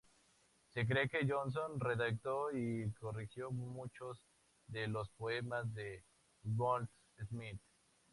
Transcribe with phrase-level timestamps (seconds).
[0.73, 4.19] Se cree que Johnson redactó y corrigió muchos
[4.65, 6.01] de los poemas de
[6.43, 7.61] Goldsmith.